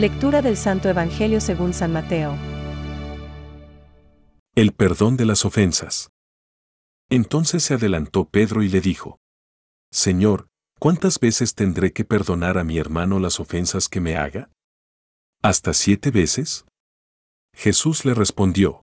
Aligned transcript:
Lectura 0.00 0.40
del 0.40 0.56
Santo 0.56 0.88
Evangelio 0.88 1.42
según 1.42 1.74
San 1.74 1.92
Mateo. 1.92 2.34
El 4.54 4.72
perdón 4.72 5.18
de 5.18 5.26
las 5.26 5.44
ofensas. 5.44 6.08
Entonces 7.10 7.64
se 7.64 7.74
adelantó 7.74 8.24
Pedro 8.24 8.62
y 8.62 8.70
le 8.70 8.80
dijo, 8.80 9.18
Señor, 9.92 10.48
¿cuántas 10.78 11.20
veces 11.20 11.54
tendré 11.54 11.92
que 11.92 12.06
perdonar 12.06 12.56
a 12.56 12.64
mi 12.64 12.78
hermano 12.78 13.18
las 13.18 13.40
ofensas 13.40 13.90
que 13.90 14.00
me 14.00 14.16
haga? 14.16 14.48
¿Hasta 15.42 15.74
siete 15.74 16.10
veces? 16.10 16.64
Jesús 17.54 18.06
le 18.06 18.14
respondió, 18.14 18.80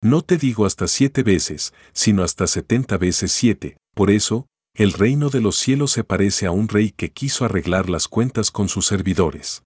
No 0.00 0.22
te 0.22 0.36
digo 0.36 0.64
hasta 0.64 0.86
siete 0.86 1.24
veces, 1.24 1.74
sino 1.92 2.22
hasta 2.22 2.46
setenta 2.46 2.98
veces 2.98 3.32
siete, 3.32 3.78
por 3.96 4.12
eso, 4.12 4.46
el 4.74 4.92
reino 4.92 5.28
de 5.28 5.40
los 5.40 5.56
cielos 5.56 5.90
se 5.90 6.04
parece 6.04 6.46
a 6.46 6.52
un 6.52 6.68
rey 6.68 6.92
que 6.92 7.10
quiso 7.10 7.44
arreglar 7.44 7.90
las 7.90 8.06
cuentas 8.06 8.52
con 8.52 8.68
sus 8.68 8.86
servidores. 8.86 9.65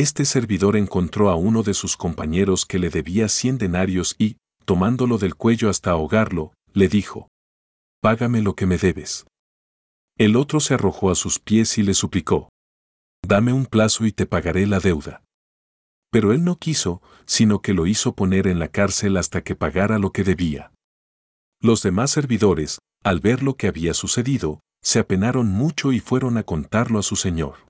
este 0.00 0.24
servidor 0.24 0.76
encontró 0.76 1.30
a 1.30 1.36
uno 1.36 1.62
de 1.62 1.74
sus 1.74 1.96
compañeros 1.96 2.66
que 2.66 2.78
le 2.78 2.90
debía 2.90 3.28
cien 3.28 3.58
denarios 3.58 4.16
y, 4.18 4.36
tomándolo 4.64 5.18
del 5.18 5.34
cuello 5.34 5.70
hasta 5.70 5.90
ahogarlo, 5.90 6.52
le 6.72 6.88
dijo, 6.88 7.28
Págame 8.02 8.42
lo 8.42 8.54
que 8.54 8.66
me 8.66 8.78
debes. 8.78 9.26
El 10.16 10.36
otro 10.36 10.60
se 10.60 10.74
arrojó 10.74 11.10
a 11.10 11.14
sus 11.14 11.38
pies 11.38 11.78
y 11.78 11.82
le 11.82 11.94
suplicó, 11.94 12.48
Dame 13.26 13.52
un 13.52 13.66
plazo 13.66 14.06
y 14.06 14.12
te 14.12 14.26
pagaré 14.26 14.66
la 14.66 14.80
deuda. 14.80 15.22
Pero 16.10 16.32
él 16.32 16.44
no 16.44 16.56
quiso, 16.56 17.02
sino 17.26 17.60
que 17.60 17.74
lo 17.74 17.86
hizo 17.86 18.14
poner 18.14 18.46
en 18.46 18.58
la 18.58 18.68
cárcel 18.68 19.16
hasta 19.16 19.42
que 19.42 19.54
pagara 19.54 19.98
lo 19.98 20.12
que 20.12 20.24
debía. 20.24 20.72
Los 21.62 21.82
demás 21.82 22.10
servidores, 22.10 22.78
al 23.04 23.20
ver 23.20 23.42
lo 23.42 23.54
que 23.54 23.68
había 23.68 23.94
sucedido, 23.94 24.60
se 24.82 24.98
apenaron 24.98 25.48
mucho 25.48 25.92
y 25.92 26.00
fueron 26.00 26.38
a 26.38 26.42
contarlo 26.42 26.98
a 26.98 27.02
su 27.02 27.16
señor. 27.16 27.69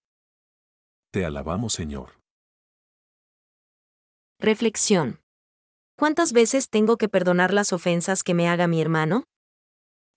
Te 1.11 1.25
alabamos, 1.25 1.73
Señor. 1.73 2.21
Reflexión. 4.39 5.19
¿Cuántas 5.97 6.31
veces 6.31 6.69
tengo 6.69 6.95
que 6.95 7.09
perdonar 7.09 7.53
las 7.53 7.73
ofensas 7.73 8.23
que 8.23 8.33
me 8.33 8.47
haga 8.47 8.67
mi 8.67 8.79
hermano? 8.79 9.25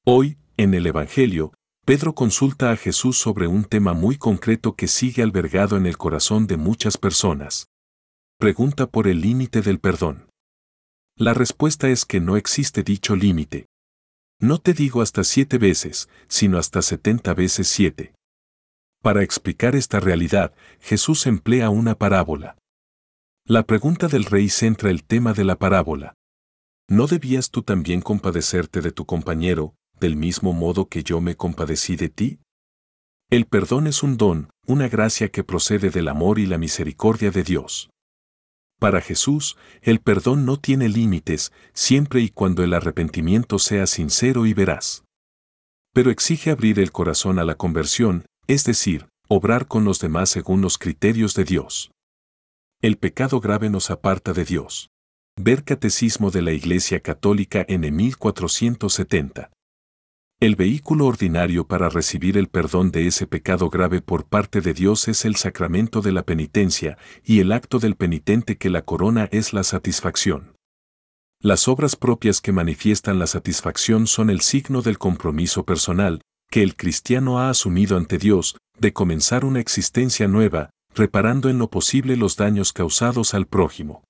Hoy, 0.06 0.38
en 0.56 0.72
el 0.72 0.86
Evangelio, 0.86 1.52
Pedro 1.84 2.14
consulta 2.14 2.70
a 2.70 2.76
Jesús 2.76 3.18
sobre 3.18 3.48
un 3.48 3.64
tema 3.64 3.92
muy 3.92 4.16
concreto 4.18 4.76
que 4.76 4.86
sigue 4.86 5.24
albergado 5.24 5.76
en 5.76 5.86
el 5.86 5.98
corazón 5.98 6.46
de 6.46 6.56
muchas 6.56 6.96
personas. 6.96 7.66
Pregunta 8.38 8.86
por 8.86 9.08
el 9.08 9.20
límite 9.20 9.62
del 9.62 9.80
perdón. 9.80 10.30
La 11.16 11.34
respuesta 11.34 11.88
es 11.88 12.04
que 12.04 12.20
no 12.20 12.36
existe 12.36 12.84
dicho 12.84 13.16
límite. 13.16 13.66
No 14.40 14.58
te 14.58 14.72
digo 14.72 15.02
hasta 15.02 15.24
siete 15.24 15.58
veces, 15.58 16.08
sino 16.28 16.56
hasta 16.56 16.82
setenta 16.82 17.34
veces 17.34 17.66
siete. 17.66 18.13
Para 19.04 19.22
explicar 19.22 19.76
esta 19.76 20.00
realidad, 20.00 20.54
Jesús 20.80 21.26
emplea 21.26 21.68
una 21.68 21.94
parábola. 21.94 22.56
La 23.46 23.64
pregunta 23.64 24.08
del 24.08 24.24
rey 24.24 24.48
centra 24.48 24.88
el 24.88 25.04
tema 25.04 25.34
de 25.34 25.44
la 25.44 25.56
parábola. 25.56 26.14
¿No 26.88 27.06
debías 27.06 27.50
tú 27.50 27.60
también 27.60 28.00
compadecerte 28.00 28.80
de 28.80 28.92
tu 28.92 29.04
compañero, 29.04 29.74
del 30.00 30.16
mismo 30.16 30.54
modo 30.54 30.88
que 30.88 31.02
yo 31.02 31.20
me 31.20 31.36
compadecí 31.36 31.96
de 31.96 32.08
ti? 32.08 32.38
El 33.28 33.44
perdón 33.44 33.88
es 33.88 34.02
un 34.02 34.16
don, 34.16 34.48
una 34.66 34.88
gracia 34.88 35.28
que 35.28 35.44
procede 35.44 35.90
del 35.90 36.08
amor 36.08 36.38
y 36.38 36.46
la 36.46 36.56
misericordia 36.56 37.30
de 37.30 37.42
Dios. 37.42 37.90
Para 38.80 39.02
Jesús, 39.02 39.58
el 39.82 40.00
perdón 40.00 40.46
no 40.46 40.58
tiene 40.58 40.88
límites, 40.88 41.52
siempre 41.74 42.22
y 42.22 42.30
cuando 42.30 42.64
el 42.64 42.72
arrepentimiento 42.72 43.58
sea 43.58 43.86
sincero 43.86 44.46
y 44.46 44.54
veraz. 44.54 45.04
Pero 45.92 46.10
exige 46.10 46.50
abrir 46.50 46.80
el 46.80 46.90
corazón 46.90 47.38
a 47.38 47.44
la 47.44 47.56
conversión, 47.56 48.24
es 48.46 48.64
decir, 48.64 49.08
obrar 49.28 49.66
con 49.66 49.84
los 49.84 50.00
demás 50.00 50.28
según 50.30 50.60
los 50.60 50.78
criterios 50.78 51.34
de 51.34 51.44
Dios. 51.44 51.90
El 52.82 52.98
pecado 52.98 53.40
grave 53.40 53.70
nos 53.70 53.90
aparta 53.90 54.32
de 54.32 54.44
Dios. 54.44 54.90
Ver 55.36 55.64
Catecismo 55.64 56.30
de 56.30 56.42
la 56.42 56.52
Iglesia 56.52 57.00
Católica 57.00 57.64
en 57.66 57.80
1470. 57.94 59.50
El 60.40 60.56
vehículo 60.56 61.06
ordinario 61.06 61.66
para 61.66 61.88
recibir 61.88 62.36
el 62.36 62.48
perdón 62.48 62.90
de 62.90 63.06
ese 63.06 63.26
pecado 63.26 63.70
grave 63.70 64.02
por 64.02 64.26
parte 64.26 64.60
de 64.60 64.74
Dios 64.74 65.08
es 65.08 65.24
el 65.24 65.36
sacramento 65.36 66.02
de 66.02 66.12
la 66.12 66.24
penitencia, 66.24 66.98
y 67.24 67.40
el 67.40 67.52
acto 67.52 67.78
del 67.78 67.96
penitente 67.96 68.58
que 68.58 68.68
la 68.68 68.82
corona 68.82 69.28
es 69.32 69.52
la 69.52 69.64
satisfacción. 69.64 70.54
Las 71.40 71.68
obras 71.68 71.96
propias 71.96 72.40
que 72.40 72.52
manifiestan 72.52 73.18
la 73.18 73.26
satisfacción 73.26 74.06
son 74.06 74.28
el 74.28 74.40
signo 74.40 74.82
del 74.82 74.98
compromiso 74.98 75.64
personal, 75.64 76.20
que 76.54 76.62
el 76.62 76.76
cristiano 76.76 77.40
ha 77.40 77.50
asumido 77.50 77.96
ante 77.96 78.16
Dios, 78.16 78.56
de 78.78 78.92
comenzar 78.92 79.44
una 79.44 79.58
existencia 79.58 80.28
nueva, 80.28 80.70
reparando 80.94 81.48
en 81.48 81.58
lo 81.58 81.68
posible 81.68 82.16
los 82.16 82.36
daños 82.36 82.72
causados 82.72 83.34
al 83.34 83.48
prójimo. 83.48 84.04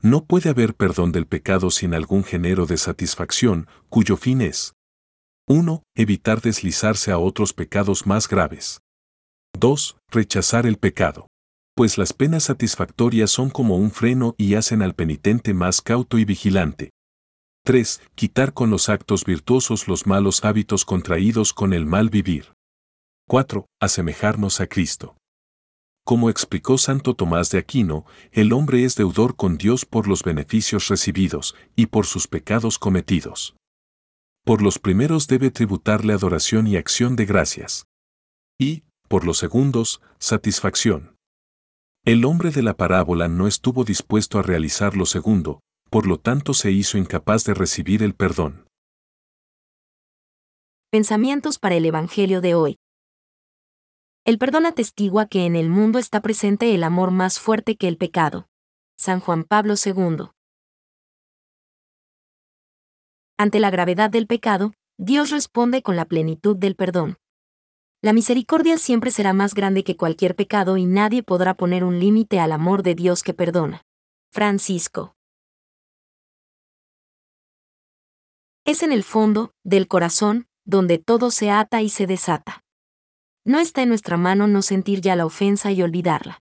No 0.00 0.26
puede 0.26 0.48
haber 0.48 0.76
perdón 0.76 1.10
del 1.10 1.26
pecado 1.26 1.72
sin 1.72 1.92
algún 1.92 2.22
género 2.22 2.66
de 2.66 2.76
satisfacción, 2.76 3.66
cuyo 3.88 4.16
fin 4.16 4.42
es 4.42 4.74
1. 5.48 5.82
Evitar 5.96 6.40
deslizarse 6.40 7.10
a 7.10 7.18
otros 7.18 7.52
pecados 7.52 8.06
más 8.06 8.28
graves. 8.28 8.78
2. 9.58 9.96
Rechazar 10.12 10.66
el 10.66 10.76
pecado. 10.76 11.26
Pues 11.74 11.98
las 11.98 12.12
penas 12.12 12.44
satisfactorias 12.44 13.32
son 13.32 13.50
como 13.50 13.76
un 13.76 13.90
freno 13.90 14.36
y 14.38 14.54
hacen 14.54 14.82
al 14.82 14.94
penitente 14.94 15.52
más 15.52 15.80
cauto 15.80 16.18
y 16.18 16.24
vigilante. 16.24 16.90
3. 17.66 18.00
Quitar 18.14 18.54
con 18.54 18.70
los 18.70 18.88
actos 18.88 19.24
virtuosos 19.24 19.88
los 19.88 20.06
malos 20.06 20.44
hábitos 20.44 20.84
contraídos 20.84 21.52
con 21.52 21.72
el 21.72 21.84
mal 21.84 22.10
vivir. 22.10 22.52
4. 23.26 23.66
Asemejarnos 23.80 24.60
a 24.60 24.68
Cristo. 24.68 25.16
Como 26.04 26.30
explicó 26.30 26.78
Santo 26.78 27.14
Tomás 27.14 27.50
de 27.50 27.58
Aquino, 27.58 28.06
el 28.30 28.52
hombre 28.52 28.84
es 28.84 28.94
deudor 28.94 29.34
con 29.34 29.58
Dios 29.58 29.84
por 29.84 30.06
los 30.06 30.22
beneficios 30.22 30.86
recibidos 30.86 31.56
y 31.74 31.86
por 31.86 32.06
sus 32.06 32.28
pecados 32.28 32.78
cometidos. 32.78 33.56
Por 34.44 34.62
los 34.62 34.78
primeros 34.78 35.26
debe 35.26 35.50
tributarle 35.50 36.12
adoración 36.12 36.68
y 36.68 36.76
acción 36.76 37.16
de 37.16 37.26
gracias. 37.26 37.86
Y, 38.60 38.84
por 39.08 39.26
los 39.26 39.38
segundos, 39.38 40.00
satisfacción. 40.20 41.16
El 42.04 42.26
hombre 42.26 42.52
de 42.52 42.62
la 42.62 42.76
parábola 42.76 43.26
no 43.26 43.48
estuvo 43.48 43.82
dispuesto 43.82 44.38
a 44.38 44.42
realizar 44.42 44.96
lo 44.96 45.04
segundo, 45.04 45.62
por 45.96 46.06
lo 46.06 46.18
tanto 46.18 46.52
se 46.52 46.72
hizo 46.72 46.98
incapaz 46.98 47.44
de 47.44 47.54
recibir 47.54 48.02
el 48.02 48.14
perdón. 48.14 48.68
Pensamientos 50.90 51.58
para 51.58 51.76
el 51.76 51.86
Evangelio 51.86 52.42
de 52.42 52.54
hoy. 52.54 52.76
El 54.26 54.36
perdón 54.36 54.66
atestigua 54.66 55.24
que 55.24 55.46
en 55.46 55.56
el 55.56 55.70
mundo 55.70 55.98
está 55.98 56.20
presente 56.20 56.74
el 56.74 56.84
amor 56.84 57.12
más 57.12 57.40
fuerte 57.40 57.76
que 57.76 57.88
el 57.88 57.96
pecado. 57.96 58.46
San 58.98 59.20
Juan 59.20 59.44
Pablo 59.44 59.72
II. 59.82 60.26
Ante 63.38 63.58
la 63.58 63.70
gravedad 63.70 64.10
del 64.10 64.26
pecado, 64.26 64.74
Dios 64.98 65.30
responde 65.30 65.80
con 65.80 65.96
la 65.96 66.04
plenitud 66.04 66.58
del 66.58 66.76
perdón. 66.76 67.16
La 68.02 68.12
misericordia 68.12 68.76
siempre 68.76 69.10
será 69.10 69.32
más 69.32 69.54
grande 69.54 69.82
que 69.82 69.96
cualquier 69.96 70.36
pecado 70.36 70.76
y 70.76 70.84
nadie 70.84 71.22
podrá 71.22 71.54
poner 71.54 71.84
un 71.84 71.98
límite 71.98 72.38
al 72.38 72.52
amor 72.52 72.82
de 72.82 72.94
Dios 72.94 73.22
que 73.22 73.32
perdona. 73.32 73.80
Francisco. 74.30 75.15
Es 78.66 78.82
en 78.82 78.90
el 78.90 79.04
fondo, 79.04 79.52
del 79.62 79.86
corazón, 79.86 80.48
donde 80.64 80.98
todo 80.98 81.30
se 81.30 81.52
ata 81.52 81.82
y 81.82 81.88
se 81.88 82.08
desata. 82.08 82.64
No 83.44 83.60
está 83.60 83.82
en 83.82 83.88
nuestra 83.88 84.16
mano 84.16 84.48
no 84.48 84.60
sentir 84.60 85.00
ya 85.00 85.14
la 85.14 85.24
ofensa 85.24 85.70
y 85.70 85.82
olvidarla. 85.82 86.42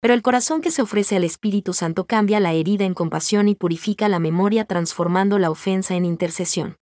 Pero 0.00 0.14
el 0.14 0.22
corazón 0.22 0.62
que 0.62 0.72
se 0.72 0.82
ofrece 0.82 1.14
al 1.14 1.22
Espíritu 1.22 1.72
Santo 1.72 2.08
cambia 2.08 2.40
la 2.40 2.52
herida 2.52 2.84
en 2.84 2.92
compasión 2.92 3.46
y 3.46 3.54
purifica 3.54 4.08
la 4.08 4.18
memoria 4.18 4.64
transformando 4.64 5.38
la 5.38 5.48
ofensa 5.48 5.94
en 5.94 6.04
intercesión. 6.04 6.76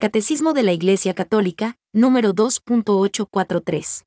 Catecismo 0.00 0.54
de 0.54 0.62
la 0.62 0.72
Iglesia 0.72 1.12
Católica, 1.12 1.76
número 1.92 2.34
2.843. 2.34 4.04